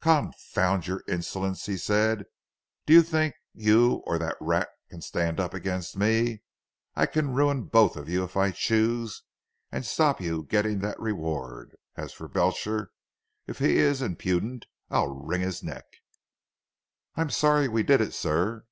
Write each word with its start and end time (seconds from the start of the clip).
"Confound 0.00 0.86
your 0.86 1.04
insolence," 1.06 1.66
he 1.66 1.76
said, 1.76 2.24
"do 2.86 2.94
you 2.94 3.02
think 3.02 3.34
you 3.52 3.96
or 4.06 4.16
that 4.18 4.38
rat 4.40 4.70
can 4.88 5.02
stand 5.02 5.38
up 5.38 5.52
against 5.52 5.98
me. 5.98 6.40
I 6.96 7.04
can 7.04 7.34
ruin 7.34 7.58
you 7.58 7.64
both 7.64 7.98
if 7.98 8.34
I 8.34 8.52
choose, 8.52 9.22
and 9.70 9.84
stop 9.84 10.18
your 10.18 10.44
getting 10.44 10.78
that 10.78 10.98
reward. 10.98 11.76
As 11.94 12.14
for 12.14 12.26
Belcher, 12.26 12.90
if 13.46 13.58
he 13.58 13.76
is 13.76 14.00
impudent 14.00 14.64
I'll 14.88 15.08
wring 15.14 15.42
his 15.42 15.62
neck." 15.62 15.84
"I 17.14 17.20
am 17.20 17.28
sorry 17.28 17.68
we 17.68 17.82
did 17.82 18.00
it 18.00 18.14
sir." 18.14 18.64